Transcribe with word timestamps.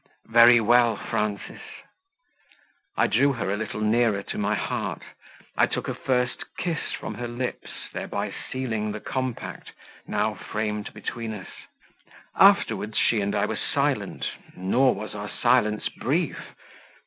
"Very 0.31 0.59
well, 0.59 0.95
Frances." 0.97 1.61
I 2.97 3.05
drew 3.05 3.33
her 3.33 3.51
a 3.51 3.55
little 3.55 3.81
nearer 3.81 4.23
to 4.23 4.37
my 4.39 4.55
heart; 4.55 5.03
I 5.55 5.67
took 5.67 5.87
a 5.87 5.93
first 5.93 6.43
kiss 6.57 6.79
from 6.99 7.13
her 7.13 7.27
lips, 7.27 7.67
thereby 7.93 8.33
sealing 8.51 8.93
the 8.93 8.99
compact, 8.99 9.73
now 10.07 10.33
framed 10.33 10.91
between 10.95 11.35
us; 11.35 11.49
afterwards 12.35 12.97
she 12.97 13.21
and 13.21 13.35
I 13.35 13.45
were 13.45 13.59
silent, 13.75 14.25
nor 14.55 14.95
was 14.95 15.13
our 15.13 15.29
silence 15.29 15.87
brief. 15.89 16.39